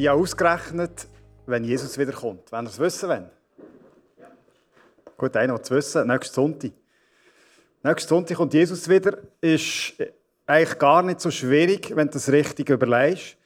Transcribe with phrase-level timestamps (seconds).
[0.00, 1.08] Ich habe ausgerechnet,
[1.44, 2.50] wenn Jesus wiederkommt.
[2.50, 3.30] Wenn ihr es wissen wollt.
[5.18, 6.06] Gut, einer will es wissen.
[6.06, 6.70] Nächsten Sonntag.
[7.82, 9.18] Nächsten Sonntag kommt Jesus wieder.
[9.42, 9.92] Ist
[10.46, 13.36] eigentlich gar nicht so schwierig, wenn du das richtig überlegst.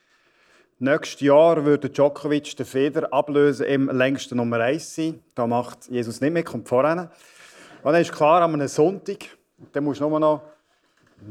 [0.78, 5.24] Nächstes Jahr würde Djokovic den Feder ablösen im längsten Nummer 1 sein.
[5.34, 7.10] Da macht Jesus nicht mehr, kommt voran.
[7.82, 9.24] Und dann ist klar, an einem Sonntag,
[9.72, 10.42] dann musst du nur noch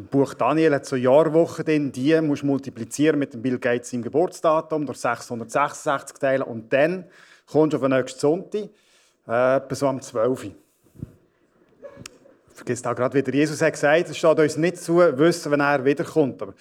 [0.09, 4.01] Buch Daniel hat so Jahrwochen drin, die musst du multiplizieren mit dem Bill Gates im
[4.01, 7.05] Geburtsdatum durch 666 teilen und dann
[7.45, 8.69] kommst du auf den nächsten Sonntag,
[9.27, 10.51] äh, so am 12.
[12.55, 15.85] Vergiss auch gerade wieder, Jesus hat gesagt, es steht uns nicht zu, wissen, wenn er
[15.85, 16.41] wiederkommt.
[16.41, 16.53] Aber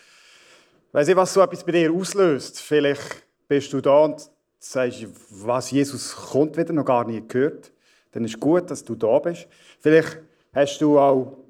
[0.92, 2.60] weiss ich, was so etwas bei dir auslöst?
[2.60, 7.72] Vielleicht bist du da und sagst, was Jesus kommt wieder, noch gar nie gehört.
[8.12, 9.48] Dann ist es gut, dass du da bist.
[9.80, 10.18] Vielleicht
[10.52, 11.41] hast du auch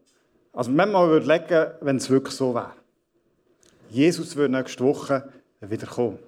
[0.53, 2.73] also manchmal würde ich legen, wenn es wirklich so wäre.
[3.89, 5.29] Jesus würde nächste Woche
[5.61, 6.19] wieder kommen.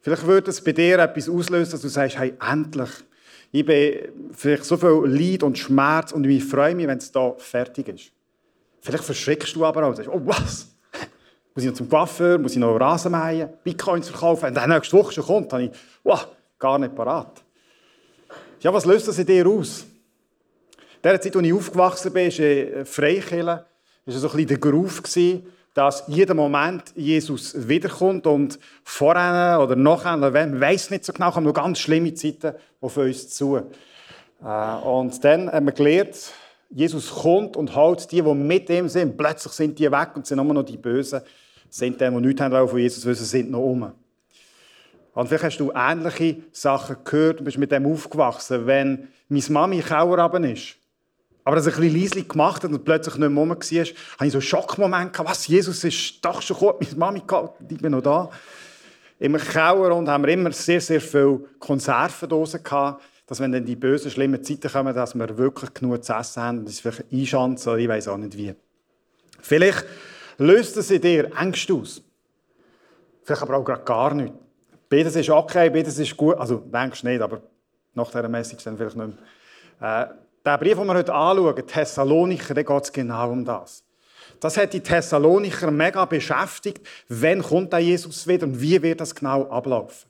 [0.00, 2.90] Vielleicht würde es bei dir etwas auslösen, dass du sagst, hey, endlich.
[3.52, 7.34] Ich bin vielleicht so viel Leid und Schmerz und ich freue mich, wenn es da
[7.38, 8.12] fertig ist.
[8.80, 10.68] Vielleicht verschreckst du aber auch und sagst, oh was?
[11.54, 14.42] Muss ich noch zum Coiffeur, muss ich noch Rasen mähen, Bitcoins verkaufen?
[14.42, 15.70] Wenn der nächste Woche schon kommt, dann ich,
[16.02, 16.26] wow,
[16.58, 17.42] gar nicht parat.
[18.60, 19.86] Ja, was löst das in dir aus?
[21.04, 23.66] Der Zeit, als ich aufgewachsen bin, war in Freikirche, war
[24.06, 25.02] so ein bisschen der Groove,
[25.74, 31.46] dass jeden Moment Jesus wiederkommt und vorher oder nachher, man weiß nicht so genau, kommen
[31.46, 33.56] noch ganz schlimme Zeiten auf uns zu.
[34.42, 36.32] Äh, und dann haben wir gelernt,
[36.70, 39.14] Jesus kommt und hält die, die mit ihm sind.
[39.14, 41.20] Plötzlich sind die weg und sind nur noch die Bösen.
[41.68, 43.92] Sind die, die nichts haben von Jesus wissen, sind noch um.
[45.12, 48.66] Und vielleicht hast du ähnliche Sachen gehört und bist mit dem aufgewachsen.
[48.66, 50.76] Wenn meine Mami Kauer ist,
[51.44, 53.74] aber dass er ein bisschen leislich gemacht hat und plötzlich nicht mehr rum war, hatte
[53.74, 53.94] ich
[54.32, 55.18] so einen Schockmoment.
[55.18, 58.30] Was, Jesus ist doch schon gut, meine Mami gehabt, ich bin noch da.
[59.18, 63.76] Im Keller und haben wir immer sehr, sehr viele Konservendosen gehabt, dass wenn dann die
[63.76, 67.78] bösen, schlimmen Zeiten kommen, dass wir wirklich genug zu essen haben und es vielleicht einschanzen
[67.78, 68.54] ich weiß auch nicht wie.
[69.40, 69.84] Vielleicht
[70.38, 72.02] löst es in dir Ängste aus.
[73.22, 74.32] Vielleicht aber auch gerade gar nicht.
[74.88, 76.36] Beides ist okay, beides ist gut.
[76.36, 77.42] Also, denkst nicht, aber
[77.94, 79.12] nach dieser Message dann vielleicht nicht
[79.80, 80.02] mehr.
[80.02, 83.82] Äh, der Brief, den wir heute anschauen, Thessalonicher, da geht es genau um das.
[84.40, 86.86] Das hat die Thessalonicher mega beschäftigt.
[87.08, 90.08] Wann kommt der Jesus wieder und wie wird das genau ablaufen?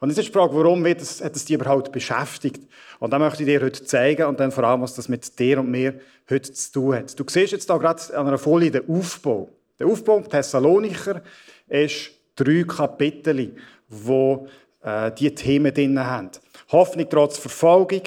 [0.00, 2.68] Und jetzt ist die Frage, warum wird das, hat es die überhaupt beschäftigt?
[2.98, 5.60] Und da möchte ich dir heute zeigen und dann vor allem, was das mit dir
[5.60, 7.18] und mir heute zu tun hat.
[7.18, 9.48] Du siehst jetzt da gerade an einer Folie den Aufbau.
[9.78, 11.22] Der Aufbau Thessalonicher
[11.68, 13.56] ist drei Kapitel,
[13.88, 14.48] wo
[14.82, 16.30] äh, die Themen drin haben.
[16.70, 18.02] Hoffnung trotz Verfolgung,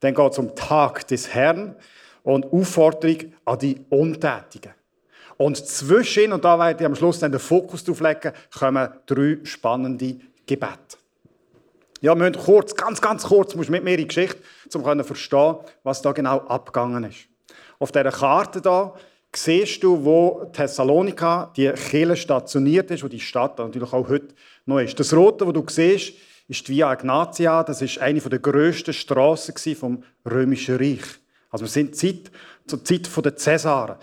[0.00, 1.76] dann geht es um Tag des Herrn
[2.22, 4.72] und Aufforderung an die Untätigen.
[5.36, 9.38] Und zwischen, und da werde ich am Schluss dann den Fokus drauf legen, kommen drei
[9.44, 10.16] spannende
[10.46, 10.98] Gebete.
[12.02, 14.38] Ja, wir müssen kurz, ganz, ganz kurz, musst mit mir in die Geschichte,
[14.74, 17.20] um zu verstehen, was da genau abgegangen ist.
[17.78, 18.94] Auf dieser Karte da
[19.34, 24.34] siehst du, wo Thessalonika, die Kirche stationiert ist, wo die Stadt natürlich auch heute
[24.66, 24.98] noch ist.
[24.98, 26.14] Das Rote, wo du siehst,
[26.50, 27.62] ist die Via Ignatia.
[27.62, 31.04] Das ist eine der grössten Strassen vom Römischen Reich.
[31.48, 32.30] Also wir sind Zeit,
[32.66, 33.96] zur Zeit der Cäsaren.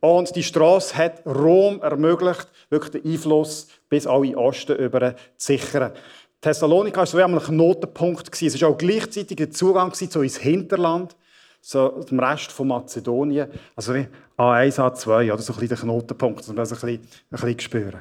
[0.00, 5.22] Und die Straße hat Rom ermöglicht, wirklich den Einfluss bis auch in Osten über zu
[5.36, 5.92] sichern.
[6.40, 8.42] Thessalonika war so ein Knotenpunkt.
[8.42, 11.14] Es war auch gleichzeitig der Zugang zu ins Hinterland,
[11.60, 13.46] so dem Rest von Mazedonien.
[13.76, 17.00] Also wie A1, A2, oder so ein bisschen der Knotenpunkt, dass man das ein bisschen,
[17.30, 18.00] ein bisschen spüren.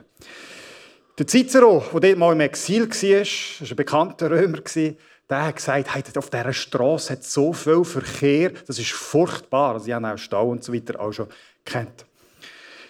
[1.22, 5.94] Der Cicero, der dort mal im Exil war, war ein bekannter Römer, der hat gesagt,
[5.94, 9.74] hey, auf dieser Straße hat so viel Verkehr, das ist furchtbar.
[9.74, 11.28] Also, sie haben auch Stau und so weiter auch schon
[11.64, 12.08] kennt.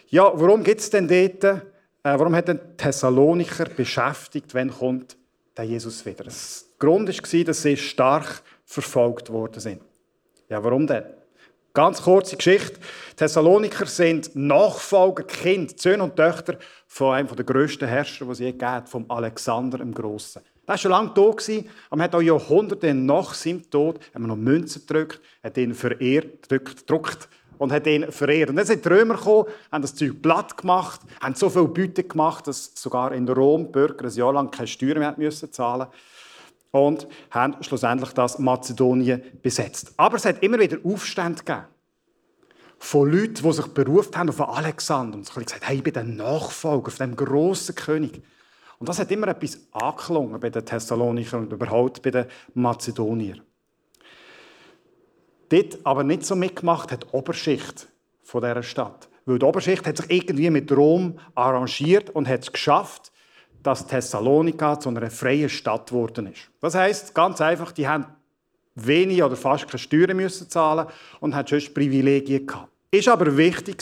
[0.07, 1.60] Ja, warum gibt es denn dort, äh,
[2.04, 5.18] warum hat den Thessalonicher beschäftigt, wenn kommt
[5.57, 6.24] der Jesus wieder?
[6.24, 6.33] Der
[6.80, 9.81] Grund war, dass sie stark verfolgt worden sind.
[10.48, 11.04] Ja, warum denn?
[11.73, 12.81] Ganz kurze Geschichte.
[13.15, 18.51] Thessaloniker sind Nachfolger, Kind, Söhne und Töchter von einem der grössten Herrscher, die es je
[18.51, 20.41] gegeben vom Alexander dem Grossen.
[20.65, 24.81] Er war schon lange tot, aber man hat auch Jahrhunderte nach seinem Tod noch Münzen
[24.85, 28.50] gedrückt, hat ihn verehrt, gedruckt und hat ihn verehrt.
[28.50, 32.03] Und dann sind die Römer gekommen, haben das Zeug platt gemacht, haben so viel Beute
[32.03, 35.88] gemacht, dass sogar in Rom die Bürger ein Jahr lang keine Steuern mehr müssen zahlen
[36.71, 39.94] und haben schlussendlich das Mazedonien besetzt.
[39.97, 41.65] Aber es hat immer wieder Aufstände gegeben
[42.79, 46.03] von Leuten, die sich berufen haben auf Alexander und sich gesagt hey, ich bin der
[46.03, 48.23] Nachfolger von dem grossen König.
[48.79, 52.25] Und das hat immer etwas angeklungen bei den Thessalonichern und überhaupt bei den
[52.56, 53.41] Mazedoniern.
[55.50, 57.88] Dort aber nicht so mitgemacht hat die Oberschicht
[58.23, 59.09] von dieser Stadt.
[59.25, 63.12] Weil die Oberschicht hat sich irgendwie mit Rom arrangiert und hat es geschafft,
[63.63, 66.50] dass Thessalonika zu einer freien Stadt geworden ist.
[66.60, 68.06] Das heißt ganz einfach, die haben
[68.75, 70.88] wenig oder fast keine Steuern müssen zahlen
[71.19, 72.69] und haben sonst Privilegien gehabt.
[72.92, 73.81] Ist aber wichtig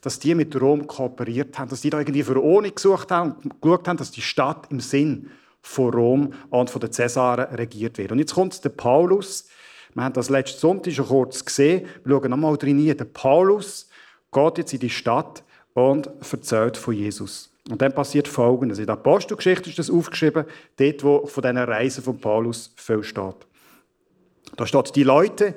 [0.00, 3.62] dass die mit Rom kooperiert haben, dass die da irgendwie für Verordnung gesucht haben und
[3.62, 5.30] geschaut haben, dass die Stadt im Sinn
[5.62, 8.10] von Rom und von den Cäsaren regiert wird.
[8.10, 9.48] Und jetzt kommt der Paulus.
[9.94, 11.86] Wir haben das letzten Sonntag schon kurz gesehen.
[12.04, 12.84] Wir schauen nochmal drin.
[12.84, 13.88] Der Paulus
[14.32, 15.44] geht jetzt in die Stadt
[15.74, 17.51] und erzählt von Jesus.
[17.70, 18.78] Und dann passiert Folgendes.
[18.78, 20.44] In der Apostelgeschichte ist das aufgeschrieben,
[20.76, 23.36] dort, wo von diesen Reisen von Paulus viel steht.
[24.56, 25.54] Da steht, die Leute,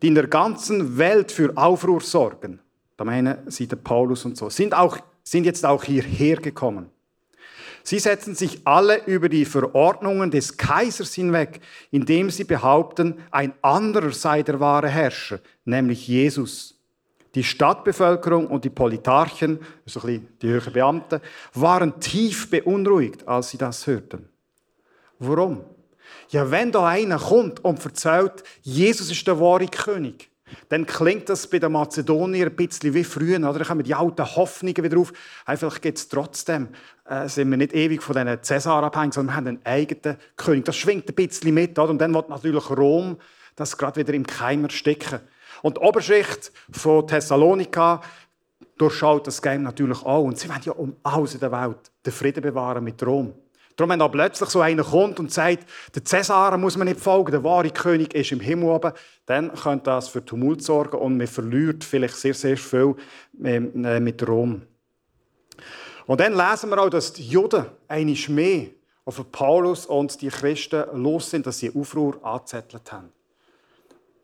[0.00, 2.60] die in der ganzen Welt für Aufruhr sorgen,
[2.96, 6.90] da meinen sie der Paulus und so, sind, auch, sind jetzt auch hierher gekommen.
[7.84, 11.60] Sie setzen sich alle über die Verordnungen des Kaisers hinweg,
[11.90, 16.78] indem sie behaupten, ein anderer sei der wahre Herrscher, nämlich Jesus.
[17.34, 21.20] Die Stadtbevölkerung und die Politarchen, also ein bisschen die höheren Beamten,
[21.54, 24.28] waren tief beunruhigt, als sie das hörten.
[25.18, 25.64] Warum?
[26.28, 30.30] Ja, wenn da einer kommt und erzählt, Jesus ist der wahre König,
[30.68, 33.38] dann klingt das bei den Mazedoniern ein bisschen wie früher.
[33.38, 33.58] Oder?
[33.58, 35.12] Da kommen die alten Hoffnungen wieder auf.
[35.44, 36.68] Einfach geht es trotzdem.
[37.04, 40.64] Äh, sind wir nicht ewig von diesen Cäsar abhängig, sondern wir haben einen eigenen König.
[40.64, 41.78] Das schwingt ein bisschen mit.
[41.78, 41.90] Oder?
[41.90, 43.16] Und dann wird natürlich Rom
[43.56, 45.20] das gerade wieder im Keimer stecken.
[45.62, 48.00] Und die Oberschicht von Thessalonika
[48.76, 50.24] durchschaut das Game natürlich auch.
[50.24, 53.34] Und sie wollen ja um alles in der Welt den Frieden bewahren mit Rom.
[53.76, 57.30] Darum, wenn da plötzlich so einer kommt und sagt, der Cäsar muss man nicht folgen,
[57.30, 58.92] der wahre König ist im Himmel oben,
[59.24, 62.94] dann könnte das für Tumult sorgen und man verliert vielleicht sehr, sehr viel
[63.42, 64.62] ähm, äh, mit Rom.
[66.06, 68.66] Und dann lesen wir auch, dass die Juden eine mehr
[69.04, 73.10] auf Paulus und die Christen los sind, dass sie Aufruhr angezettelt haben.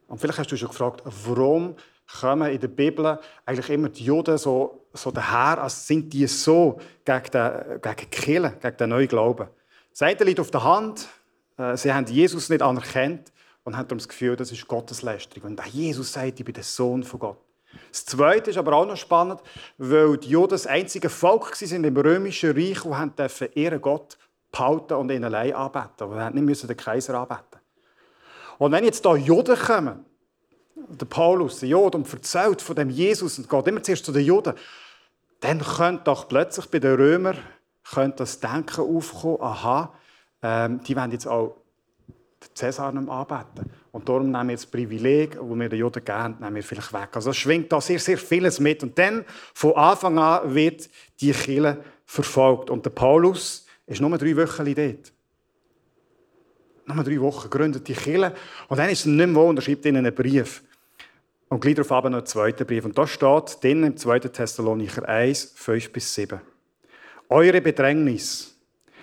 [0.08, 1.76] Und vielleicht hast du schon gefragt, warum
[2.20, 6.78] kommen in der Bibel eigentlich immer die Juden so, so daher, als sind die so
[7.04, 9.48] gegen den, gegen Killen, gegen den neuen Glauben.
[9.90, 11.08] Das eine liegt auf der Hand,
[11.58, 13.32] äh, sie haben Jesus nicht anerkannt
[13.64, 15.56] und haben das Gefühl, das ist Gotteslästerung.
[15.58, 17.38] Wenn Jesus sagt, ich bin der Sohn von Gott.
[17.90, 19.40] Das Zweite ist aber auch noch spannend,
[19.76, 24.16] weil die Juden das einzige Volk waren im römischen Reich, die ihren Gott
[24.50, 26.08] behalten und ihn allein anbeten.
[26.08, 27.44] Mussten nicht den Kaiser anbeten.
[28.58, 30.04] Und wenn jetzt da Juden kommen,
[30.74, 34.24] der Paulus, der Juden, und erzählt von dem Jesus und geht immer zuerst zu den
[34.24, 34.54] Juden,
[35.40, 37.38] dann könnte doch plötzlich bei den Römern
[37.92, 39.94] könnte das Denken aufkommen, aha,
[40.42, 41.56] ähm, die wollen jetzt auch
[42.42, 43.70] den Cäsar nicht anbeten.
[43.92, 47.08] Und darum nehmen wir das Privileg, das wir den Juden geben, nehmen wir vielleicht weg.
[47.14, 48.82] Also es schwingt da sehr, sehr vieles mit.
[48.82, 49.24] Und dann,
[49.54, 50.88] von Anfang an, wird
[51.20, 52.70] die Kirche verfolgt.
[52.70, 55.12] Und der Paulus ist nur drei Wochen dort.
[56.94, 58.34] Nur drei Wochen gründet die Kirche.
[58.68, 60.62] Und dann ist er nicht mehr wo und er schreibt ihnen einen Brief.
[61.48, 62.84] Und gleich darauf noch einen zweiten Brief.
[62.84, 64.20] Und da steht drin im 2.
[64.20, 66.40] Thessalonicher 1, 5 bis 7.
[67.28, 68.56] Eure Bedrängnis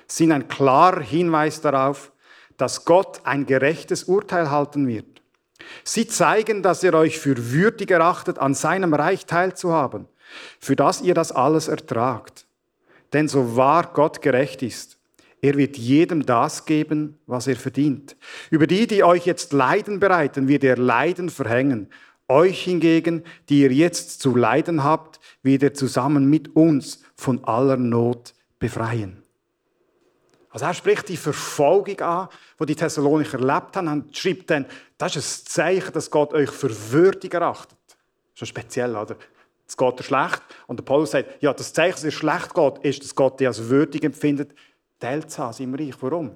[0.07, 2.11] sind ein klarer Hinweis darauf,
[2.57, 5.21] dass Gott ein gerechtes Urteil halten wird.
[5.83, 10.07] Sie zeigen, dass er euch für würdig erachtet, an seinem Reich teilzuhaben,
[10.59, 12.45] für das ihr das alles ertragt.
[13.13, 14.94] Denn so wahr Gott gerecht ist,
[15.45, 18.15] er wird jedem das geben, was er verdient.
[18.49, 21.87] Über die, die euch jetzt Leiden bereiten, wird er Leiden verhängen.
[22.27, 27.77] Euch hingegen, die ihr jetzt zu leiden habt, wird er zusammen mit uns von aller
[27.77, 29.21] Not befreien.
[30.49, 34.65] Also er spricht die Verfolgung an, die die Thessalonicher erlebt haben, und schreibt dann,
[34.97, 37.77] das ist ein Zeichen, dass Gott euch für würdig erachtet.
[38.33, 39.15] Schon speziell, oder?
[39.67, 40.41] Es geht dir schlecht.
[40.65, 43.47] Und der Paulus sagt, ja, das Zeichen, dass es schlecht geht, ist, dass Gott dich
[43.47, 44.55] als würdig empfindet,
[44.99, 45.95] Teil zu haben in seinem Reich.
[46.01, 46.35] Warum?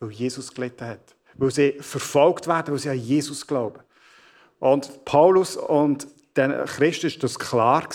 [0.00, 1.16] Weil Jesus gelitten hat.
[1.34, 3.80] Weil sie verfolgt werden, weil sie an Jesus glauben.
[4.58, 7.88] Und Paulus und den Christen ist das klar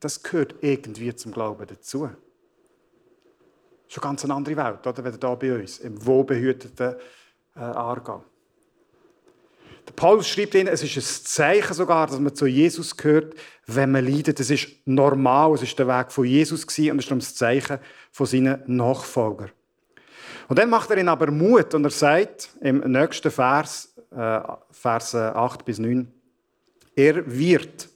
[0.00, 2.10] das gehört irgendwie zum Glauben dazu.
[3.88, 5.04] Schon ganz eine andere Welt, oder?
[5.04, 6.96] Wenn da bei uns, im wohlbehüteten
[7.54, 8.24] äh, Aargau.
[9.96, 13.34] Paulus schreibt ihnen, es ist ein Zeichen sogar, dass man zu Jesus gehört,
[13.66, 14.40] wenn man leidet.
[14.40, 17.78] Es ist normal, es ist der Weg von Jesus und es ist das Zeichen
[18.10, 19.50] von seinen Nachfolgern.
[20.48, 25.34] Und dann macht er ihnen aber Mut und er sagt im nächsten Vers, äh, Verse
[25.34, 26.10] 8 bis 9.
[26.96, 27.88] Er wird,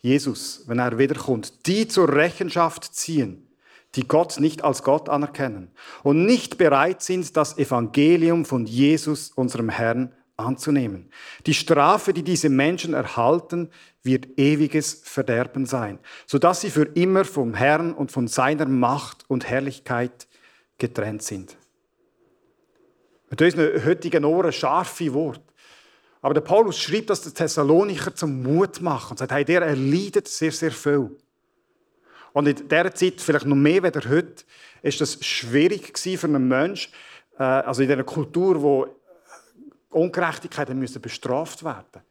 [0.00, 3.48] Jesus, wenn er wiederkommt, die zur Rechenschaft ziehen,
[3.94, 5.70] die Gott nicht als Gott anerkennen
[6.02, 11.10] und nicht bereit sind, das Evangelium von Jesus, unserem Herrn, anzunehmen.
[11.46, 13.70] Die Strafe, die diese Menschen erhalten,
[14.02, 19.48] wird ewiges Verderben sein, sodass sie für immer vom Herrn und von seiner Macht und
[19.48, 20.26] Herrlichkeit
[20.78, 21.56] getrennt sind.
[23.30, 25.42] Mit unseren heutigen Ohren scharfe Worte.
[26.22, 30.28] Aber der Paulus schreibt das den Thessalonicher zum Mut machen und sagt, hey, der erleidet
[30.28, 31.16] sehr, sehr viel.
[32.32, 34.44] Und in dieser Zeit, vielleicht noch mehr als heute,
[34.82, 36.92] ist das schwierig für einen Menschen,
[37.38, 38.86] äh, also in einer Kultur, wo
[39.90, 42.02] Ungerechtigkeiten müssen bestraft werden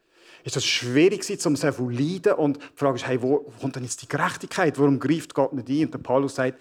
[0.46, 2.34] ist das schwierig gewesen, um zu leiden.
[2.34, 4.78] Und die Frage ist, hey, wo kommt denn jetzt die Gerechtigkeit?
[4.78, 5.86] Warum greift Gott nicht ein?
[5.86, 6.60] Und der Paulus sagt,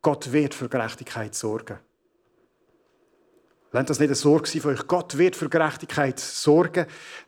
[0.00, 1.78] Gott wird für Gerechtigkeit sorgen.
[3.72, 4.86] Lernt das nicht eine Sorge von euch.
[4.86, 6.86] Gott wird für Gerechtigkeit sorgen,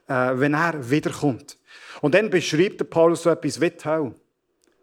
[0.09, 1.59] äh, wenn er wiederkommt.
[2.01, 4.13] Und dann beschreibt der Paulus so etwas wie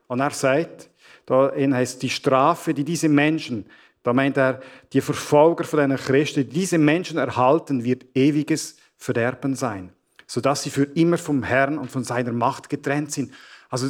[0.07, 0.91] Und er sagt,
[1.25, 3.65] da heißt die Strafe, die diese Menschen,
[4.09, 4.61] da meint er,
[4.91, 9.91] die Verfolger von diesen Christen, die diese Menschen erhalten, wird ewiges Verderben sein
[10.29, 13.33] sodass sie für immer vom Herrn und von seiner Macht getrennt sind.
[13.67, 13.87] Also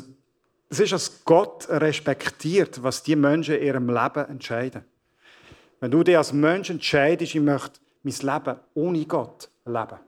[0.69, 4.85] es ist, dass Gott respektiert, was die Menschen in ihrem Leben entscheiden.
[5.81, 9.99] Wenn du dich als Mensch entscheidest, ich möchte mein Leben ohne Gott leben.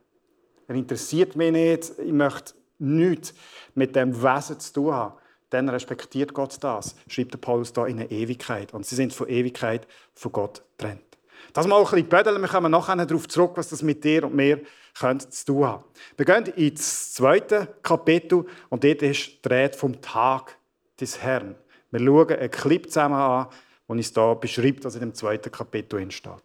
[0.68, 3.34] Er interessiert mich nicht, ich möchte nichts
[3.76, 5.16] mit dem Wesen zu tun haben.
[5.52, 8.74] Dann respektiert Gott das, schreibt der Paulus da in eine Ewigkeit.
[8.74, 11.04] Und sie sind von Ewigkeit von Gott getrennt.
[11.54, 14.36] Das mal ein bisschen bödeln, wir kommen nachher darauf zurück, was das mit dir und
[14.36, 14.62] mir
[14.98, 15.84] könnte zu tun haben.
[16.16, 20.58] Wir gehen ins zweite Kapitel und dort ist die Rede vom Tag
[21.00, 21.56] des Herrn.
[21.92, 23.48] Wir schauen einen Clip zusammen an,
[23.88, 26.44] der uns da beschreibt, was in dem zweiten Kapitel entsteht.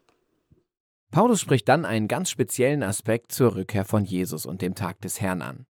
[1.13, 5.21] Paulus spricht dann einen ganz speziellen Aspekt zur Rückkehr von Jesus und dem Tag des
[5.21, 5.67] Herrn an.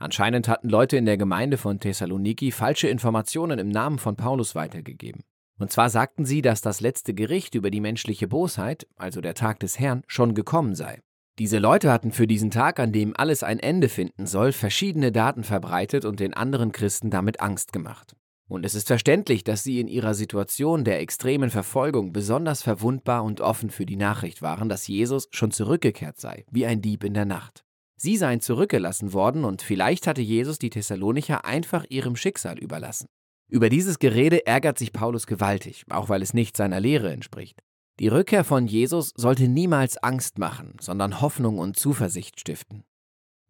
[0.00, 5.22] Anscheinend hatten Leute in der Gemeinde von Thessaloniki falsche Informationen im Namen von Paulus weitergegeben.
[5.58, 9.60] Und zwar sagten sie, dass das letzte Gericht über die menschliche Bosheit, also der Tag
[9.60, 11.00] des Herrn, schon gekommen sei.
[11.38, 15.44] Diese Leute hatten für diesen Tag, an dem alles ein Ende finden soll, verschiedene Daten
[15.44, 18.16] verbreitet und den anderen Christen damit Angst gemacht.
[18.48, 23.42] Und es ist verständlich, dass sie in ihrer Situation der extremen Verfolgung besonders verwundbar und
[23.42, 27.26] offen für die Nachricht waren, dass Jesus schon zurückgekehrt sei, wie ein Dieb in der
[27.26, 27.64] Nacht.
[28.02, 33.04] Sie seien zurückgelassen worden und vielleicht hatte Jesus die Thessalonicher einfach ihrem Schicksal überlassen.
[33.50, 37.60] Über dieses Gerede ärgert sich Paulus gewaltig, auch weil es nicht seiner Lehre entspricht.
[37.98, 42.84] Die Rückkehr von Jesus sollte niemals Angst machen, sondern Hoffnung und Zuversicht stiften.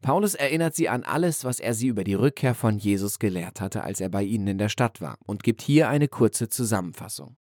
[0.03, 3.85] Paulus erinnert sie an alles, was er sie über die Rückkehr von Jesus gelehrt hatte,
[3.85, 7.37] als er bei ihnen in der Stadt war, und gibt hier eine kurze Zusammenfassung.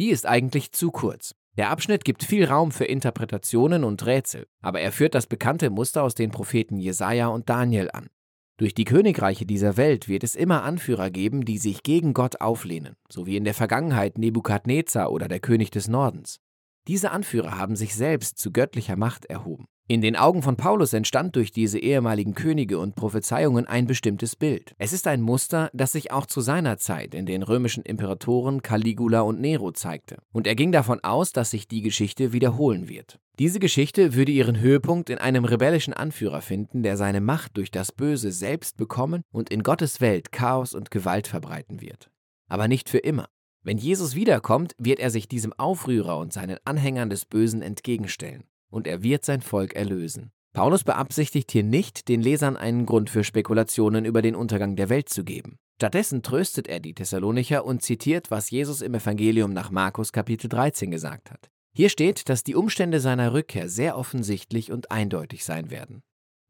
[0.00, 1.32] Die ist eigentlich zu kurz.
[1.56, 6.02] Der Abschnitt gibt viel Raum für Interpretationen und Rätsel, aber er führt das bekannte Muster
[6.02, 8.08] aus den Propheten Jesaja und Daniel an.
[8.56, 12.94] Durch die Königreiche dieser Welt wird es immer Anführer geben, die sich gegen Gott auflehnen,
[13.08, 16.40] so wie in der Vergangenheit Nebukadnezar oder der König des Nordens.
[16.86, 19.66] Diese Anführer haben sich selbst zu göttlicher Macht erhoben.
[19.90, 24.72] In den Augen von Paulus entstand durch diese ehemaligen Könige und Prophezeiungen ein bestimmtes Bild.
[24.78, 29.22] Es ist ein Muster, das sich auch zu seiner Zeit in den römischen Imperatoren Caligula
[29.22, 30.18] und Nero zeigte.
[30.30, 33.18] Und er ging davon aus, dass sich die Geschichte wiederholen wird.
[33.40, 37.90] Diese Geschichte würde ihren Höhepunkt in einem rebellischen Anführer finden, der seine Macht durch das
[37.90, 42.12] Böse selbst bekommen und in Gottes Welt Chaos und Gewalt verbreiten wird.
[42.48, 43.26] Aber nicht für immer.
[43.64, 48.86] Wenn Jesus wiederkommt, wird er sich diesem Aufrührer und seinen Anhängern des Bösen entgegenstellen und
[48.86, 50.30] er wird sein Volk erlösen.
[50.52, 55.08] Paulus beabsichtigt hier nicht, den Lesern einen Grund für Spekulationen über den Untergang der Welt
[55.08, 55.58] zu geben.
[55.76, 60.90] Stattdessen tröstet er die Thessalonicher und zitiert, was Jesus im Evangelium nach Markus Kapitel 13
[60.90, 61.50] gesagt hat.
[61.72, 66.02] Hier steht, dass die Umstände seiner Rückkehr sehr offensichtlich und eindeutig sein werden.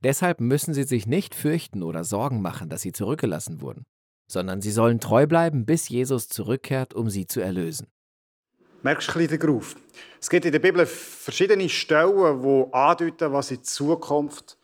[0.03, 3.85] Deshalb müssen sie sich nicht fürchten oder Sorgen machen, dass sie zurückgelassen wurden,
[4.31, 7.87] sondern sie sollen treu bleiben, bis Jesus zurückkehrt, um sie zu erlösen.
[8.83, 9.77] Merkst du ein bisschen Groove?
[10.19, 14.57] Es gibt in der Bibel verschiedene Stellen, die andeuten, was in Zukunft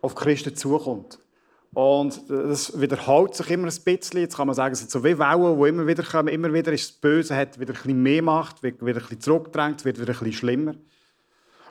[0.00, 1.18] auf Christen zukommt.
[1.74, 4.20] Und das wiederholt sich immer ein bisschen.
[4.20, 6.28] Jetzt kann man sagen, es sind so wie Wellen, die immer wieder kommen.
[6.28, 9.20] Immer wieder ist das Böse, hat wieder ein bisschen mehr Macht, wird wieder ein bisschen
[9.22, 10.74] zurückgedrängt, wird wieder ein bisschen schlimmer.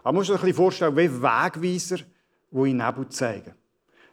[0.04, 2.00] Aber man muss sich ein bisschen vorstellen, wie Wegweiser,
[2.52, 3.54] die in Nebel zeigen.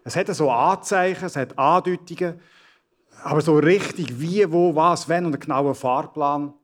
[0.05, 2.41] Es hat so Anzeichen, es hat Andeutungen,
[3.25, 6.55] aber so richtig wie, wo, was, wenn und einen genauen Fahrplan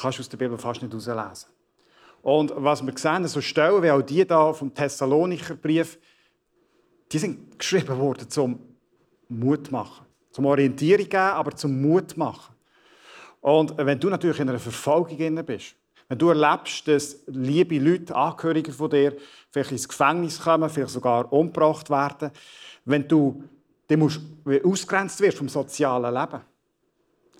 [0.00, 1.50] kannst du aus der Bibel fast nicht herauslesen.
[2.22, 5.98] Und was wir sehen, so Stellen wie auch die da vom Thessalonicher Brief,
[7.12, 8.58] die sind geschrieben worden zum
[9.28, 10.06] Mut machen.
[10.30, 12.54] Zum Orientierung geben, aber zum Mut machen.
[13.40, 15.76] Und wenn du natürlich in einer Verfolgung bist,
[16.08, 19.16] wenn du erlebst, dass liebe Leute, Angehörige von dir,
[19.50, 22.30] vielleicht ins Gefängnis kommen, vielleicht sogar umgebracht werden,
[22.84, 23.42] wenn du
[23.88, 24.20] dann musst,
[24.64, 26.40] ausgrenzt wirst vom sozialen Leben,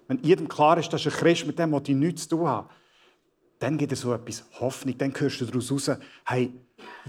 [0.09, 2.69] wenn jedem klar ist, dass ein Christ mit dem, was ich nichts zu tun habe,
[3.59, 5.91] dann gibt es so etwas Hoffnung, dann hörst du daraus raus,
[6.27, 6.53] hey,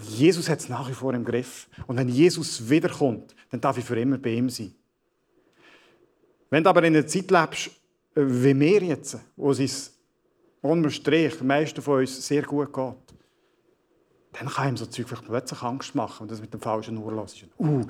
[0.01, 1.67] Jesus hat es nach wie vor im Griff.
[1.87, 4.73] Und wenn Jesus wiederkommt, dann darf ich für immer bei ihm sein.
[6.49, 7.67] Wenn du aber in einer Zeit lebst,
[8.15, 9.97] äh, wie wir jetzt, wo es uns
[10.61, 13.16] unterm Strich, den meisten von uns, sehr gut geht,
[14.39, 17.33] dann kann ihm so Zeug vielleicht plötzlich Angst machen, wenn das mit dem falschen los
[17.33, 17.45] ist.
[17.57, 17.85] Uh,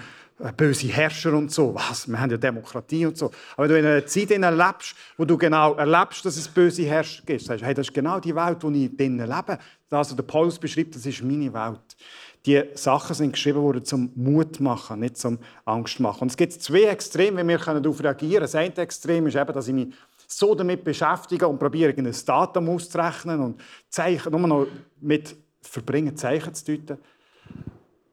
[0.56, 1.74] böse Herrscher und so.
[1.76, 2.08] Was?
[2.08, 3.32] Wir haben ja Demokratie und so.
[3.56, 7.24] Aber wenn du in einer Zeit lebst, wo du genau erlebst, dass es böse Herrscher
[7.26, 9.58] gibt, sagst du, hey, das ist genau die Welt, in ich drinnen lebe.
[9.90, 11.98] Das, was der Paulus beschreibt, das ist meine Welt.
[12.46, 16.22] Die Sachen sind geschrieben worden zum Mut machen, nicht zum Angst machen.
[16.22, 18.42] Und es gibt zwei Extreme, wie wir darauf reagieren können.
[18.42, 19.94] Das eine Extrem ist eben, dass ich mich
[20.28, 24.68] so damit beschäftige und probiere, ein Datum auszurechnen und Zeichen, nur noch
[25.00, 25.36] mit
[25.68, 26.98] verbringen, Zeichen zu deuten.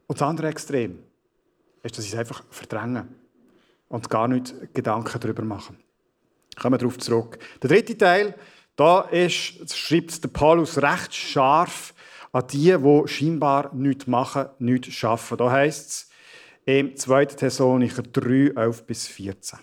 [0.07, 0.99] Und das andere Extrem
[1.83, 3.07] ist, dass ich es einfach verdränge
[3.89, 5.75] und gar nicht Gedanken darüber mache.
[6.57, 7.39] Kommen wir darauf zurück.
[7.63, 8.35] Der dritte Teil,
[8.77, 11.95] da ist, schreibt der Paulus recht scharf
[12.33, 15.39] an die, die scheinbar nichts machen, nichts schaffen.
[15.39, 16.11] Da heißt es
[16.65, 17.27] im 2.
[17.27, 19.59] Thessalonicher 3, 11 bis 14.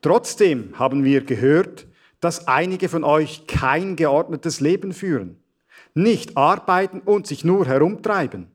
[0.00, 1.86] Trotzdem haben wir gehört,
[2.20, 5.40] dass einige von euch kein geordnetes Leben führen
[5.96, 8.48] nicht arbeiten und sich nur herumtreiben.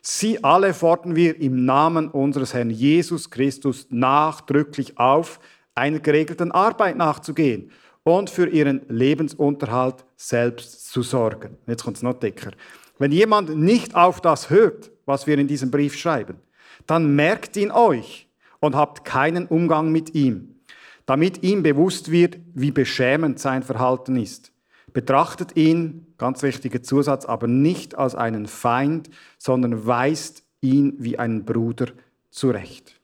[0.00, 5.40] Sie alle fordern wir im Namen unseres Herrn Jesus Christus nachdrücklich auf,
[5.74, 7.70] einer geregelten Arbeit nachzugehen
[8.02, 11.58] und für ihren Lebensunterhalt selbst zu sorgen.
[11.66, 12.52] Jetzt kommt es noch dicker.
[12.98, 16.38] Wenn jemand nicht auf das hört, was wir in diesem Brief schreiben,
[16.86, 18.28] dann merkt ihn euch
[18.60, 20.60] und habt keinen Umgang mit ihm,
[21.04, 24.52] damit ihm bewusst wird, wie beschämend sein Verhalten ist.
[24.96, 31.44] Betrachtet ihn, ganz wichtiger Zusatz, aber nicht als einen Feind, sondern weist ihn wie einen
[31.44, 31.88] Bruder
[32.30, 32.98] zurecht.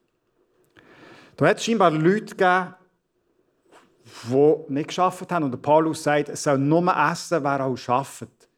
[1.36, 2.74] Da hat es scheinbar Leute gegeben,
[4.24, 5.44] die nicht geschafft haben.
[5.44, 8.48] Und der Paulus sagt, es soll nur essen, wer auch schafft.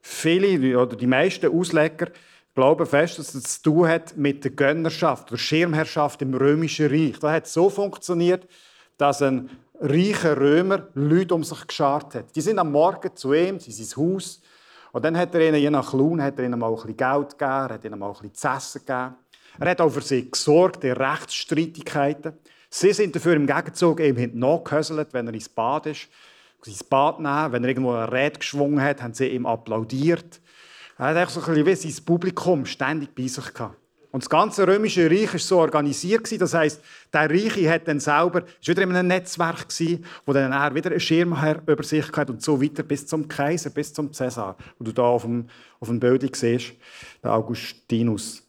[0.00, 2.12] Viele oder die meisten Ausleger
[2.54, 7.18] glauben fest, dass es zu tun hat mit der Gönnerschaft oder Schirmherrschaft im Römischen Reich.
[7.18, 8.46] Das hat so funktioniert,
[8.96, 12.36] dass ein reichen Römer Leute um sich geschart hat.
[12.36, 14.40] Die sind am Morgen zu ihm, in sein Haus.
[14.92, 17.38] Und dann hat er ihnen, je nach Lohn, hat er ihnen mal ein bisschen Geld
[17.38, 19.14] gegeben, hat ihnen mal ein bisschen zu essen gegeben.
[19.58, 22.34] Er hat auch für sie gesorgt, in Rechtsstreitigkeiten.
[22.68, 26.08] Sie sind dafür im Gegenzug eben nachgehöselt, wenn er ins Bad ist.
[26.66, 27.52] Ins Bad nehmen.
[27.52, 30.40] Wenn er irgendwo eine Rede geschwungen hat, haben sie ihm applaudiert.
[30.98, 33.79] Er hat so ein bisschen wie sein Publikum ständig bei sich gehabt.
[34.12, 36.40] Und das ganze römische Reich war so organisiert.
[36.40, 39.66] Das heisst, der Reiche hat dann selber, war wieder in einem Netzwerk,
[40.26, 43.70] wo dann er wieder einen Schirmherr über sich hatte und so weiter bis zum Kaiser,
[43.70, 44.56] bis zum Cäsar.
[44.78, 45.46] wo du da auf dem,
[45.78, 46.72] auf dem Bild siehst,
[47.22, 48.42] der Augustinus,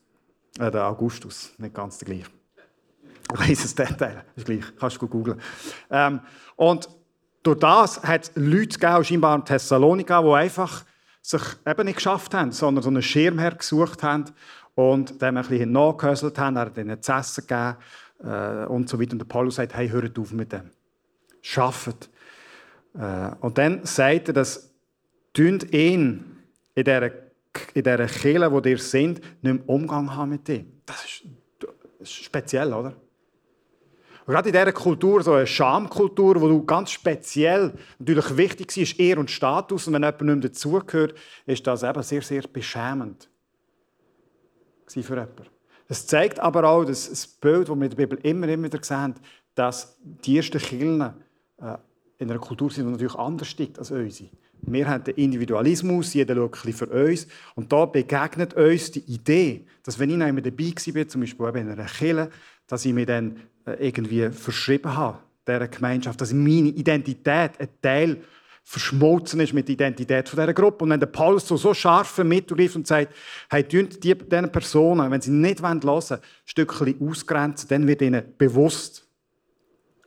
[0.60, 2.32] äh, der Augustus, nicht ganz der gleiche.
[3.34, 5.40] Ich weiss es Detail, ist gleich, kannst du googeln.
[5.92, 6.22] Ähm,
[6.56, 6.90] und
[7.44, 10.84] durch das hat es Leute gegeben, scheinbar in Thessalonika, die einfach
[11.22, 14.26] sich eben nicht geschafft haben, sondern so einen Schirmherr gesucht haben
[14.76, 17.78] und dem ein bisschen nachgehöselt haben, er ihnen zu essen gegeben
[18.24, 19.14] äh, und so weiter.
[19.14, 20.72] Und der Paulus sagt, hey, hört auf mit dem.
[21.42, 22.10] Schafft.
[22.98, 24.74] Äh, und dann sagt er, dass
[25.38, 25.60] ihn
[26.74, 27.12] in dieser,
[27.74, 30.82] in dieser Kirche, wo ihr sind, nicht mehr Umgang haben mit ihm.
[30.86, 31.24] Das ist,
[31.60, 32.94] das ist speziell, oder?
[34.26, 39.00] Und gerade in dieser Kultur, so eine Schamkultur, wo du ganz speziell natürlich wichtig ist,
[39.00, 41.16] Ehr und Status, und wenn jemand nicht mehr dazugehört,
[41.48, 43.31] ist das eben sehr, sehr beschämend
[44.94, 45.46] für jemanden.
[45.88, 48.82] Es zeigt aber auch dass das Bild, das wir in der Bibel immer, immer wieder
[48.82, 49.16] sehen,
[49.56, 51.78] dass die ersten Kirchen äh,
[52.18, 54.30] in einer Kultur sind, die natürlich anders tickt als unsere.
[54.62, 57.28] Wir haben den Individualismus, jeder schaut ein für uns.
[57.56, 61.46] Und da begegnet uns die Idee, dass wenn ich noch einmal dabei war, zum Beispiel
[61.48, 62.30] in einer Kirche,
[62.68, 68.18] dass ich mich dann äh, irgendwie verschrieben habe, dieser Gemeinschaft, dass meine Identität ein Teil
[68.64, 70.84] verschmolzen ist mit der Identität von dieser Gruppe.
[70.84, 73.14] Und wenn der Paulus so, so scharf mitgreift und sagt,
[73.50, 78.24] hey, die, diesen Personen, wenn sie nicht hören wollen, ein Stückchen ausgrenzen, dann wird ihnen
[78.38, 79.08] bewusst,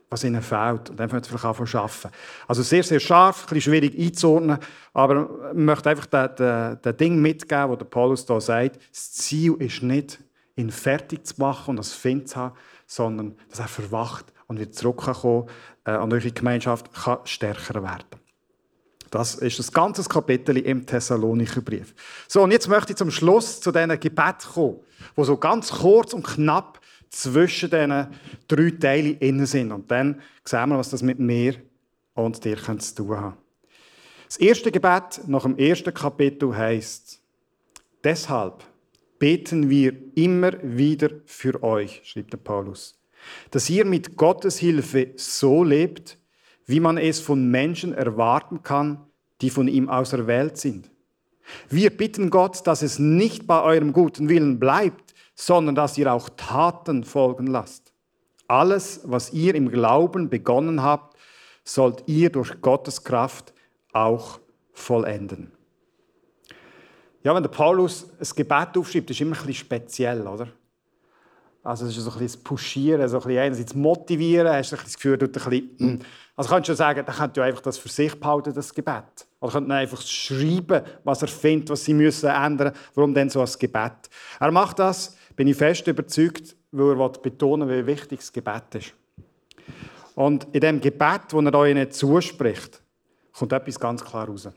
[0.09, 0.89] was ihnen fehlt.
[0.89, 2.09] Und dann können sie vielleicht anfangen zu arbeiten.
[2.47, 4.57] Also sehr, sehr scharf, ein bisschen schwierig einzuordnen,
[4.93, 8.79] aber ich möchte einfach das Ding mitgeben, das der Paulus hier sagt.
[8.91, 10.19] Das Ziel ist nicht,
[10.55, 12.55] ihn fertig zu machen und das Find zu haben,
[12.87, 15.49] sondern dass er verwacht und wieder zurückkommen
[15.85, 18.24] äh, und eure Gemeinschaft kann stärker werden.
[19.15, 21.95] Das ist das ganze Kapitel im Thessalonicher Brief.
[22.27, 24.81] So, und jetzt möchte ich zum Schluss zu diesen Gebet kommen,
[25.15, 28.07] wo so ganz kurz und knapp zwischen diesen
[28.49, 29.71] drei Teilen innen sind.
[29.71, 31.55] Und dann sehen wir, was das mit mir
[32.13, 33.37] und dir zu tun hat.
[34.25, 37.21] Das erste Gebet nach dem ersten Kapitel heißt:
[38.03, 38.65] Deshalb
[39.17, 42.99] beten wir immer wieder für euch, schreibt der Paulus,
[43.49, 46.17] dass ihr mit Gottes Hilfe so lebt,
[46.65, 49.05] wie man es von Menschen erwarten kann,
[49.41, 50.89] die von ihm auserwählt sind.
[51.69, 56.29] Wir bitten Gott, dass es nicht bei eurem guten Willen bleibt, sondern dass ihr auch
[56.37, 57.93] Taten folgen lasst.
[58.47, 61.17] Alles, was ihr im Glauben begonnen habt,
[61.63, 63.53] sollt ihr durch Gottes Kraft
[63.91, 64.39] auch
[64.71, 65.51] vollenden.
[67.23, 70.47] Ja, wenn der Paulus ein Gebet aufschreibt, ist immer ein bisschen speziell, oder?
[71.65, 74.93] Also es ist so ein bisschen Pushieren, so ein bisschen einerseits motivieren, hast du das
[74.93, 75.99] Gefühl, du ein bisschen, hm.
[76.35, 79.25] also kannst du sagen, dann könnte ja einfach das für sich behalten, das Gebet.
[79.39, 83.49] Oder könnte einfach schreiben, was er findet, was sie müssen ändern, warum denn so ein
[83.57, 83.93] Gebet.
[84.39, 88.75] Er macht das, bin ich fest überzeugt, weil er betonen will, wie wichtig das Gebet
[88.75, 88.93] ist.
[90.13, 92.79] Und in dem Gebet, das er euch zuspricht,
[93.35, 94.49] kommt etwas ganz klar raus.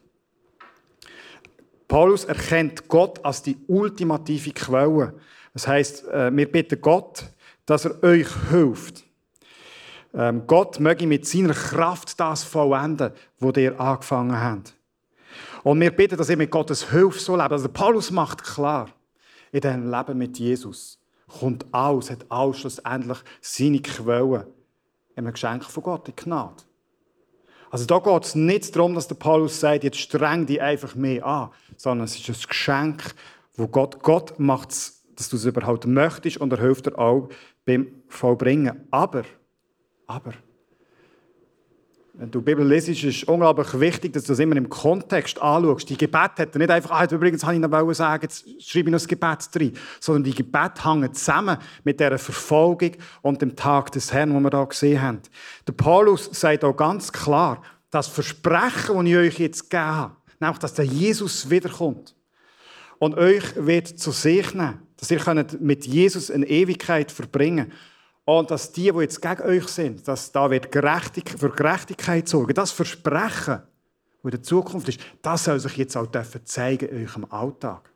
[1.88, 5.14] Paulus erkennt Gott als die ultimative Quelle.
[5.52, 7.24] Das heißt, äh, wir bitten Gott,
[7.66, 9.04] dass er euch hilft.
[10.14, 14.74] Ähm, Gott möge mit seiner Kraft das vollenden, wo ihr angefangen habt.
[15.62, 17.52] Und wir bitten, dass ihr mit Gottes Hilfe so lebt.
[17.52, 18.88] Also Paulus macht klar,
[19.52, 20.98] in diesem Leben mit Jesus
[21.40, 24.46] kommt alles, hat alles schlussendlich seine Quelle
[25.14, 26.62] im Geschenk von Gott, in Gnade.
[27.70, 31.26] Also da geht es nicht darum, dass der Paulus sagt, jetzt streng dich einfach mehr
[31.26, 33.14] an, sondern es ist ein Geschenk,
[33.56, 37.28] wo Gott, Gott macht es, dass du es überhaupt möchtest und er hilft dir auch
[37.66, 38.87] beim Vollbringen.
[38.92, 39.24] Aber,
[40.07, 40.33] aber,
[42.14, 45.42] wenn du die Bibel liest, ist es unglaublich wichtig, dass du das immer im Kontext
[45.42, 45.90] anschaust.
[45.90, 49.00] Die Gebet hat nicht einfach, ah, übrigens habe ich noch sagen, jetzt schreibe ich noch
[49.00, 54.12] das Gebet drin, sondern die Gebet hängen zusammen mit der Verfolgung und dem Tag des
[54.12, 55.20] Herrn, den wir hier gesehen haben.
[55.66, 60.59] Der Paulus sagt auch ganz klar, das Versprechen, das ich euch jetzt gegeben habe, nämlich,
[60.59, 62.14] dass der Jesus wiederkommt
[62.98, 67.78] und euch wird zu sich nehmen, dass ihr mit Jesus eine Ewigkeit verbringen könnt.
[68.28, 72.52] Und dass die, die jetzt gegen euch sind, dass da wird Gerechtig für Gerechtigkeit sorgen.
[72.52, 77.06] Das Versprechen, das in der Zukunft ist, das soll sich jetzt auch dürfen zeigen in
[77.06, 77.90] eurem Alltag.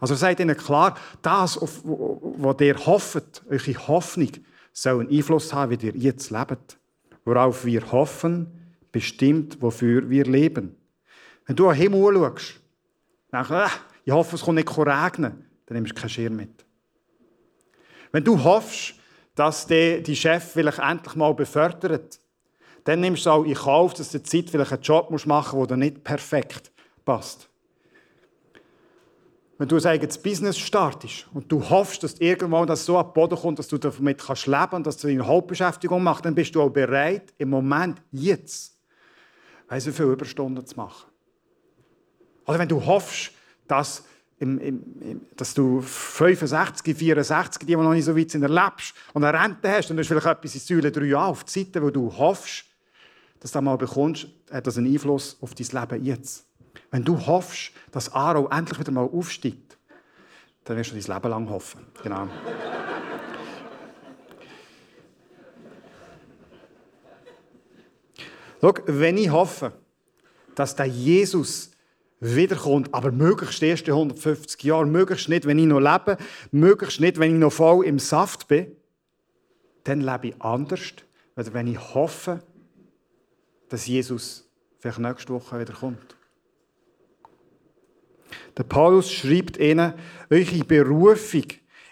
[0.00, 4.32] Also seid ihnen klar, das, was ihr hofft, eure Hoffnung,
[4.72, 6.76] soll einen Einfluss haben, wie ihr jetzt lebt.
[7.24, 8.48] Worauf wir hoffen,
[8.90, 10.74] bestimmt, wofür wir leben.
[11.46, 12.54] Wenn du an den Himmel schaust,
[13.32, 13.66] denkst du,
[14.06, 16.64] ich hoffe, es kommt nicht regnen, dann nimmst du keinen Schirm mit.
[18.12, 18.94] Wenn du hoffst,
[19.34, 22.20] dass der, die Chef vielleicht endlich mal befördert.
[22.84, 25.76] Dann nimmst du auch in Kauf, dass du Zeit vielleicht einen Job machen musst, der
[25.76, 26.70] nicht perfekt
[27.04, 27.48] passt.
[29.56, 33.38] Wenn du ein eigenes Business startest und du hoffst, dass irgendwann das so ab Boden
[33.38, 36.70] kommt, dass du damit leben kannst, dass du deine Hauptbeschäftigung machst, dann bist du auch
[36.70, 38.76] bereit, im Moment, jetzt,
[39.68, 41.10] weißt du, viele Überstunden zu machen.
[42.46, 43.30] Oder wenn du hoffst,
[43.66, 44.04] dass
[44.38, 49.38] im, im, dass du 65, 64, die, noch nicht so weit sind, erlebst und eine
[49.38, 52.64] Rente hast du hast vielleicht etwas in Säule 3a auf die Seite, wo du hoffst,
[53.40, 56.46] dass du mal bekommst, hat das einen Einfluss auf dein Leben jetzt.
[56.90, 59.76] Wenn du hoffst, dass Aro endlich wieder mal aufsteigt,
[60.64, 61.86] dann wirst du dein Leben lang hoffen.
[62.02, 62.28] Genau.
[68.60, 69.72] Schau, wenn ich hoffe,
[70.54, 71.73] dass der Jesus
[72.24, 76.16] wiederkommt, aber möglichst die ersten 150 Jahre, möglichst nicht, wenn ich noch lebe,
[76.50, 78.68] möglichst nicht, wenn ich noch voll im Saft bin,
[79.84, 80.94] dann lebe ich anders,
[81.36, 82.40] wenn ich hoffe,
[83.68, 86.16] dass Jesus vielleicht nächste Woche wiederkommt.
[88.56, 89.92] Der Paulus schreibt ihnen,
[90.30, 91.44] eure Berufung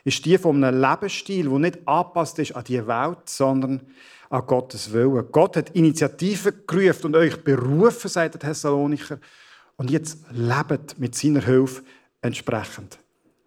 [0.05, 3.83] ist die von einem Lebensstil, der nicht angepasst ist an die Welt, sondern
[4.31, 5.27] an Gottes Willen.
[5.31, 9.19] Gott hat Initiativen gerufen und euch berufen, sagt der Thessalonicher,
[9.77, 11.83] und jetzt lebt mit seiner Hilfe
[12.21, 12.99] entsprechend.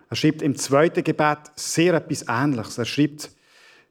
[0.10, 2.78] Er schreibt im zweiten Gebet sehr etwas Ähnliches.
[2.78, 3.32] Er schreibt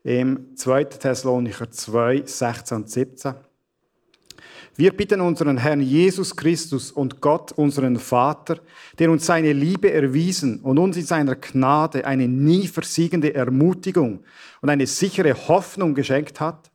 [0.05, 0.85] im 2.
[0.85, 3.35] Thessalonicher 2, 16 und 17.
[4.77, 8.59] Wir bitten unseren Herrn Jesus Christus und Gott, unseren Vater,
[8.99, 14.25] der uns seine Liebe erwiesen und uns in seiner Gnade eine nie versiegende Ermutigung
[14.61, 16.73] und eine sichere Hoffnung geschenkt hat,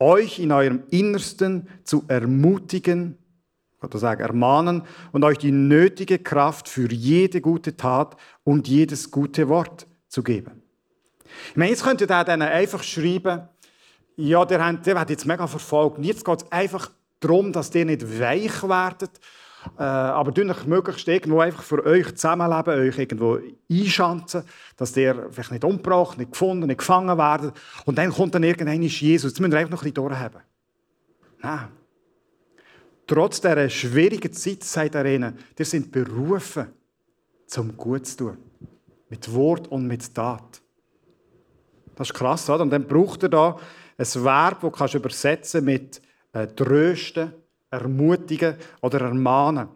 [0.00, 3.16] euch in eurem Innersten zu ermutigen
[3.82, 9.48] oder sagen, ermahnen und euch die nötige Kraft für jede gute Tat und jedes gute
[9.48, 10.62] Wort zu geben.
[11.50, 13.48] Ich meine, jetzt könnt ihr dann einfach schreiben,
[14.16, 15.98] ja, der wird jetzt mega verfolgt.
[16.04, 19.10] Jetzt geht es einfach darum, dass ihr nicht weich werdet,
[19.78, 23.38] äh, aber euch möglichst irgendwo einfach für euch zusammenleben, euch irgendwo
[23.70, 24.42] einschanzen,
[24.76, 27.54] dass ihr vielleicht nicht umgebracht, nicht gefunden, nicht gefangen werdet.
[27.84, 29.32] Und dann kommt dann irgendein Jesus.
[29.32, 30.40] Jetzt müsst ihr einfach noch ein bisschen durchhaben.
[31.40, 31.77] Nein.
[33.08, 36.66] Trotz dieser schwierigen Zeit sagt er ihnen, ihr sind berufen,
[37.46, 38.36] zum Gut zu tun.
[39.08, 40.60] Mit Wort und mit Tat.
[41.96, 42.62] Das ist krass, oder?
[42.62, 43.56] Und dann braucht er da
[43.96, 46.02] ein Verb, das du übersetzen mit
[46.34, 47.32] äh, trösten,
[47.70, 49.68] ermutigen oder ermahnen.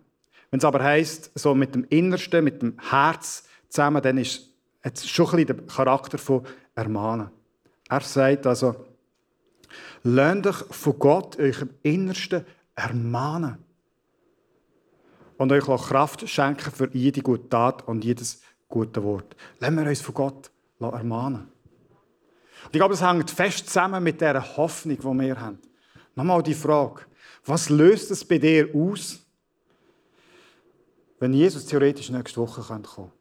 [0.50, 4.50] Wenn es aber heisst, so mit dem Innersten, mit dem Herz zusammen, dann ist
[4.82, 7.30] es schon ein bisschen der Charakter von ermahnen.
[7.88, 8.76] Er sagt also,
[10.02, 13.58] lernt euch von Gott, eurem Innersten, ermahnen.
[15.38, 19.34] und euch Kraft schenken für jede gute Tat und jedes gute Wort.
[19.58, 21.48] Lassen wir uns von Gott ermahnen.
[22.64, 25.58] Und ich glaube, das hängt fest zusammen mit der Hoffnung, die wir haben.
[26.14, 27.02] Nochmal die Frage,
[27.44, 29.18] was löst es bei dir aus,
[31.18, 33.12] wenn Jesus theoretisch nächste Woche kommen könnte?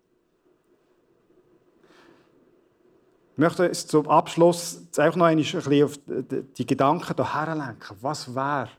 [3.34, 7.98] Ich möchte es zum Abschluss auch noch ein bisschen auf die Gedanken hierher lenken.
[8.02, 8.70] Was wäre?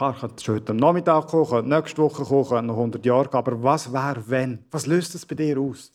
[0.00, 4.24] Klar, könnte schon heute Nachmittag könnte nächste Woche könnte noch 100 Jahre aber was wäre,
[4.28, 4.64] wenn?
[4.70, 5.92] Was löst es bei dir aus?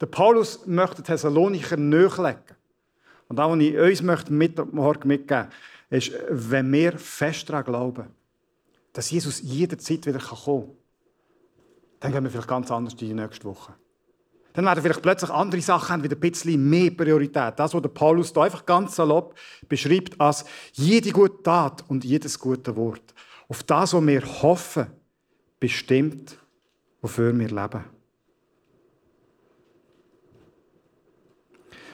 [0.00, 2.56] Der Paulus möchte Thessalonicher nachlegen.
[3.28, 5.46] Und auch, was ich uns möchte mit morgen mitgeben
[5.88, 8.06] ist, wenn wir fest daran glauben,
[8.92, 10.76] dass Jesus jederzeit wieder kommen kann,
[12.00, 13.72] dann gehen wir vielleicht ganz anders in die nächste Woche.
[14.56, 17.58] Dann werden vielleicht plötzlich andere Sachen haben, wieder ein bisschen mehr Priorität.
[17.58, 19.34] Das, was der Paulus da einfach ganz salopp
[19.68, 23.02] beschreibt als jede gute Tat und jedes gute Wort.
[23.48, 24.86] Auf das, was wir hoffen,
[25.60, 26.38] bestimmt,
[27.02, 27.84] wofür wir leben.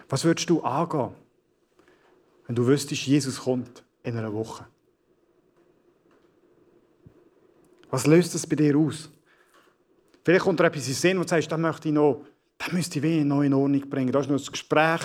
[0.09, 1.17] Was würdest du angehen,
[2.47, 4.67] wenn du wüsstest, Jesus kommt in einer Woche?
[7.91, 9.11] Was löst das bei dir aus?
[10.25, 12.25] Vielleicht kommt dir etwas in Sinn, wo du sagst, das möchte ich noch,
[12.63, 14.13] das müsste ich noch in Ordnung bringen.
[14.13, 15.01] Das ist noch ein Gespräch,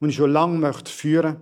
[0.00, 1.36] das ich schon lange möchte führen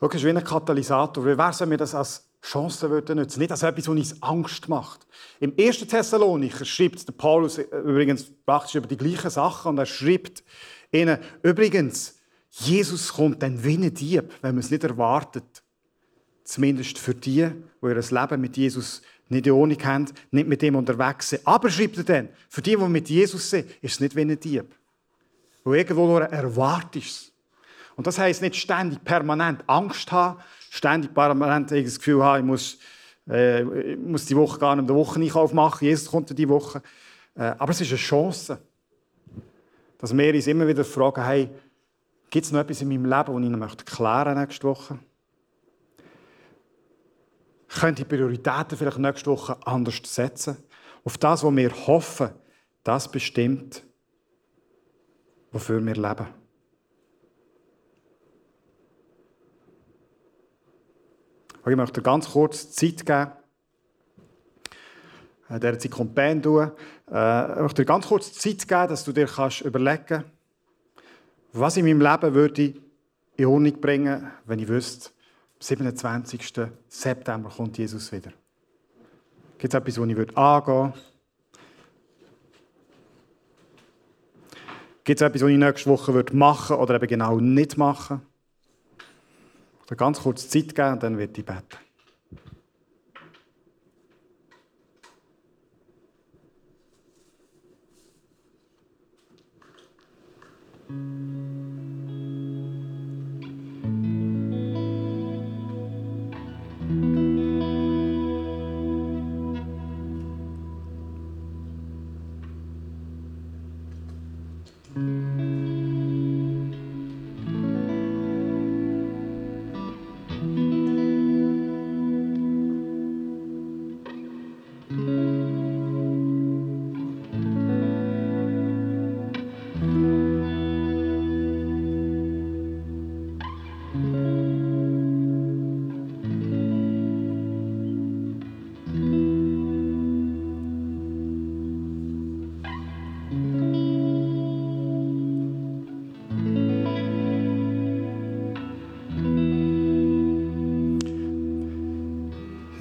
[0.00, 0.16] möchte.
[0.16, 1.24] Es ist wie ein Katalysator.
[1.24, 4.22] Wie wäre es, wenn wir das als Chance würden nutzen, nicht als etwas, was uns
[4.22, 5.06] Angst macht.
[5.40, 5.78] Im 1.
[5.88, 10.44] Thessalonicher schreibt der Paulus übrigens praktisch über die gleichen Sachen und er schreibt
[10.92, 12.18] ihnen, übrigens,
[12.50, 15.62] Jesus kommt dann wie ein Dieb, wenn man es nicht erwartet.
[16.44, 17.50] Zumindest für die,
[17.82, 21.46] die ihr Leben mit Jesus nicht in Ordnung haben, nicht mit ihm unterwegs sind.
[21.46, 24.38] Aber schreibt er dann, für die, die mit Jesus sind, ist es nicht wie ein
[24.38, 24.74] Dieb.
[25.64, 27.32] Wo irgendwo nur erwartest
[27.96, 30.38] Und das heisst nicht ständig permanent Angst haben,
[30.70, 32.78] ständig permanent das Gefühl haben, ich muss,
[33.28, 36.82] äh, ich muss die Woche gar nicht eine Woche Einkauf machen, Jesus kommt die Woche.
[37.34, 38.58] Äh, aber es ist eine Chance,
[39.98, 41.50] dass wir uns immer wieder fragen, hey,
[42.30, 44.98] gibt es noch etwas in meinem Leben, das ich möchte klären nächste Woche?
[47.78, 50.56] Können die Prioritäten vielleicht nächste Woche anders setzen?
[51.04, 52.30] Auf das, was wir hoffen,
[52.82, 53.82] das bestimmt,
[55.52, 56.26] wofür wir leben.
[61.68, 63.32] ich möchte ganz kurz Zeit geben.
[65.50, 66.70] Der Zeit kommt Band tun.
[67.06, 70.26] Ich möchte dir ganz kurz Zeit geben, dass du dir kannst überlegen kannst,
[71.52, 72.74] was in meinem Leben würde
[73.36, 75.10] in Ordnung bringen, wenn ich wüsste,
[75.58, 76.70] 27.
[76.88, 78.32] September kommt Jesus wieder.
[79.58, 80.94] Gibt es etwas, was ich angehen würde?
[85.04, 88.22] Gibt es etwas, was ich nächste Woche machen würde oder eben genau nicht machen?
[89.84, 91.78] Ich würde ganz kurz Zeit geben und dann wird ich beten.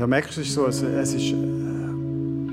[0.05, 2.51] Ja, merkst du, es ist so, es, ist äh, eine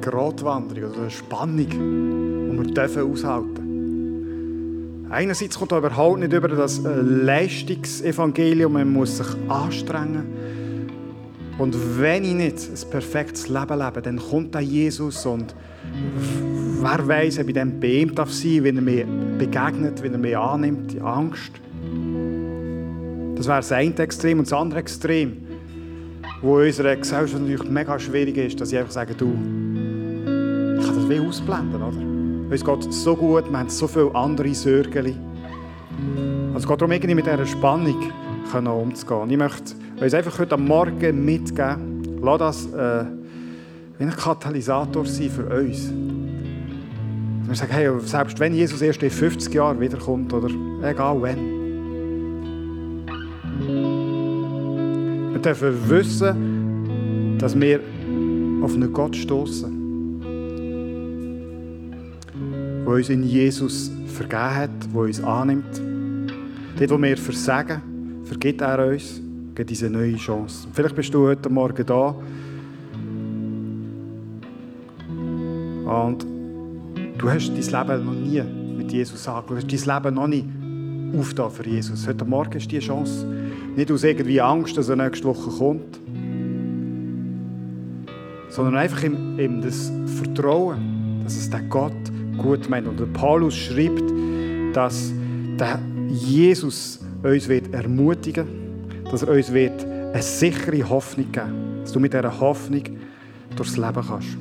[0.00, 6.84] Gratwanderung, also eine Spannung, die wir dürfen aushalten Einerseits kommt da überhaupt nicht über das
[6.84, 10.24] äh, Leistungsevangelium, man muss sich anstrengen.
[11.56, 15.54] Und wenn ich nicht ein perfektes Leben lebe, dann kommt da Jesus und
[16.80, 19.06] wer weiß, ob ich dann bei ihm darf sein, wenn er mir
[19.38, 21.52] begegnet, wenn er mich annimmt, die Angst.
[23.36, 24.40] Das wäre das eine Extrem.
[24.40, 25.45] Und das andere Extrem
[26.42, 30.94] wo in unserer Gesellschaft natürlich mega schwierig ist, dass ich einfach sage, du, ich kann
[30.94, 32.50] das wie ausblenden, oder?
[32.50, 35.16] Uns geht es so gut, wir haben so viele andere Sorgen.
[36.54, 38.12] Also es geht darum, irgendwie mit dieser Spannung
[38.50, 39.30] können umzugehen.
[39.30, 43.04] Ich möchte uns einfach heute Morgen mitgeben, lass das äh,
[43.98, 45.90] wie ein Katalysator sein für uns.
[47.46, 50.48] Wir sagen, hey, selbst wenn Jesus erst in 50 Jahren wiederkommt, oder
[50.82, 51.55] egal wenn,
[55.46, 57.78] dürfen wissen, dass wir
[58.62, 60.20] auf einen Gott stoßen,
[62.84, 65.80] der uns in Jesus vergeben hat, der uns annimmt.
[66.78, 67.80] Dort, wo wir versagen,
[68.24, 69.20] vergibt er uns,
[69.54, 70.66] gibt diese neue Chance.
[70.72, 72.16] Vielleicht bist du heute Morgen da
[75.86, 76.26] und
[77.18, 78.42] du hast dein Leben noch nie
[78.76, 79.50] mit Jesus angeschaut.
[79.50, 80.46] Du hast dein Leben noch nicht
[81.16, 82.04] aufgetan für Jesus.
[82.08, 83.45] Heute Morgen ist die Chance.
[83.76, 86.00] Nicht aus irgendwie Angst, dass er nächste Woche kommt,
[88.48, 91.92] sondern einfach in, in das Vertrauen, dass es der Gott
[92.38, 92.88] gut meint.
[92.88, 94.04] Und der Paulus schreibt,
[94.72, 95.12] dass
[95.58, 98.66] der Jesus uns wird ermutigen
[99.10, 102.82] dass er uns wird eine sichere Hoffnung geben wird, dass du mit dieser Hoffnung
[103.54, 104.36] durchs Leben kannst.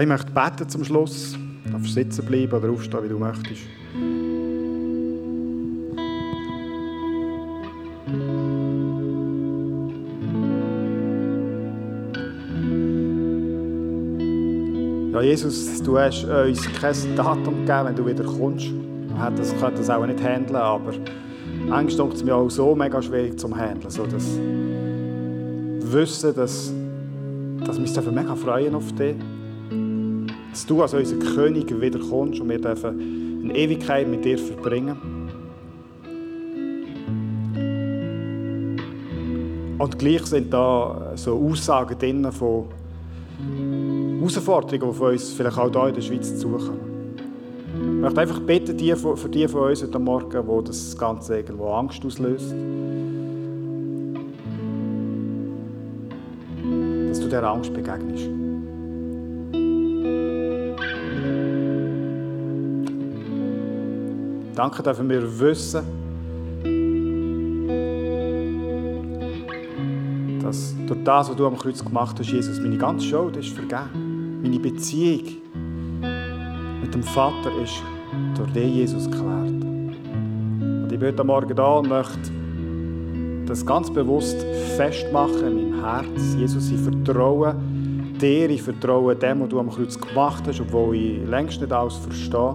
[0.00, 1.36] ich möchte beten zum Schluss.
[1.64, 3.62] Du darfst sitzen bleiben oder aufstehen, wie du möchtest.
[15.14, 18.72] Ja, Jesus, du hast uns kein Datum gegeben, wenn du wieder kommst.
[19.16, 20.92] Man das, könnte das auch nicht handeln, aber
[21.70, 23.88] Angst ist mir auch so mega schwierig zum Handeln.
[23.90, 24.40] So das
[25.92, 26.72] Wissen, dass,
[27.64, 29.14] dass wir uns mega freuen auf dich.
[30.50, 34.96] Dass du als unser König wieder kommst und wir dürfen eine Ewigkeit mit dir verbringen.
[39.78, 42.64] Und gleich sind da so Aussagen drin von
[44.24, 46.80] Herausforderungen, die von uns vielleicht auch hier in der Schweiz zukommen.
[47.74, 51.68] Ich möchte einfach beten die, für die von uns heute Morgen, wo das Ganze irgendwo
[51.68, 52.52] Angst auslöst,
[57.08, 58.30] dass du dieser Angst begegnest.
[64.54, 65.82] Danke dürfen wir wissen,
[70.42, 74.03] dass durch das, was du am Kreuz gemacht hast, Jesus, meine ganze Schuld ist vergeben.
[74.44, 75.22] Meine Beziehung
[76.82, 77.82] mit dem Vater ist
[78.36, 79.48] durch den Jesus geklärt.
[79.48, 82.30] Und ich bin heute Morgen da und möchte
[83.46, 84.36] das ganz bewusst
[84.76, 86.36] festmachen in meinem Herz.
[86.36, 87.56] Jesus, ich vertraue
[88.20, 91.96] dir, ich vertraue dem, was du am Kreuz gemacht hast, obwohl ich längst nicht alles
[91.96, 92.54] verstehe.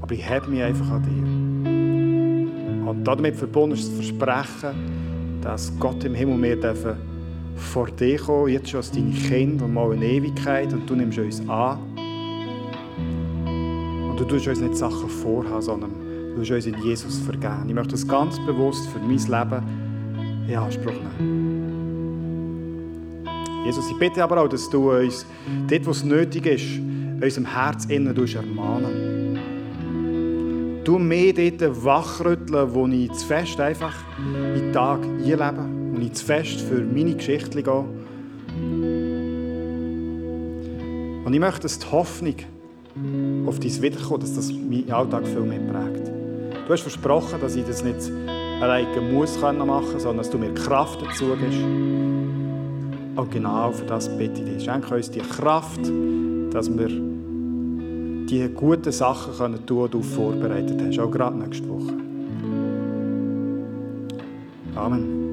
[0.00, 2.90] Aber ich habe mich einfach an dir.
[2.90, 7.15] Und damit verbunden ist das Versprechen, dass Gott im Himmel wir dürfen
[7.56, 11.40] vor dir kommen, jetzt schon als deine Kinder mal in Ewigkeit und du nimmst uns
[11.48, 11.78] an.
[14.10, 15.90] Und du tust uns nicht Sachen vorhaben, sondern
[16.34, 17.64] du tust uns in Jesus vergeben.
[17.66, 19.62] Ich möchte das ganz bewusst für mein Leben
[20.48, 21.56] in Anspruch nehmen.
[23.64, 25.26] Jesus, ich bitte aber auch, dass du uns
[25.68, 26.80] dort, wo es nötig ist,
[27.20, 29.38] unserem Herz innen ermahnen.
[30.84, 36.12] Du mir dort wachrütteln, wo ich zu fest einfach in den Tag einlebe, wo ich
[36.12, 37.84] zu fest für meine Geschichte gehe.
[41.24, 42.36] Und ich möchte, dass die Hoffnung,
[43.46, 46.08] auf dein Wiederkommen, dass das meinen Alltag viel mehr prägt.
[46.66, 48.10] Du hast versprochen, dass ich das nicht
[48.60, 51.58] alleine muss machen kann, sondern dass du mir Kraft dazu gibst.
[51.60, 54.64] Und genau für das bitte ich dich.
[54.64, 55.80] Schenke uns die Kraft,
[56.50, 61.94] dass wir die guten Sachen können tun, die du vorbereitet hast, auch gerade nächste Woche.
[64.74, 65.25] Amen.